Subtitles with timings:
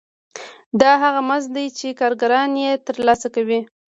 [0.81, 3.59] دا هغه مزد دی چې کارګران یې ترلاسه کوي